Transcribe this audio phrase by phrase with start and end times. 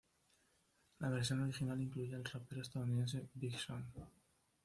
[0.97, 3.85] La versión original incluye al rapero estadounidense Big Sean.